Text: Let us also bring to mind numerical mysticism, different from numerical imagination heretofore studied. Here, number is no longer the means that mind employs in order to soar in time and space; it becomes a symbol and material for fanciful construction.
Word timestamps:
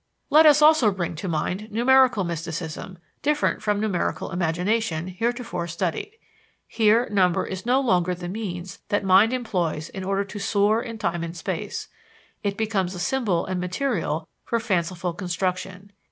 Let 0.31 0.47
us 0.47 0.63
also 0.63 0.89
bring 0.89 1.13
to 1.17 1.27
mind 1.27 1.69
numerical 1.71 2.23
mysticism, 2.23 2.97
different 3.21 3.61
from 3.61 3.79
numerical 3.79 4.31
imagination 4.31 5.09
heretofore 5.09 5.67
studied. 5.67 6.13
Here, 6.67 7.07
number 7.11 7.45
is 7.45 7.67
no 7.67 7.79
longer 7.79 8.15
the 8.15 8.27
means 8.27 8.79
that 8.89 9.03
mind 9.05 9.31
employs 9.31 9.89
in 9.89 10.03
order 10.03 10.25
to 10.25 10.39
soar 10.39 10.81
in 10.81 10.97
time 10.97 11.23
and 11.23 11.37
space; 11.37 11.87
it 12.41 12.57
becomes 12.57 12.95
a 12.95 12.99
symbol 12.99 13.45
and 13.45 13.61
material 13.61 14.27
for 14.43 14.59
fanciful 14.59 15.13
construction. 15.13 15.91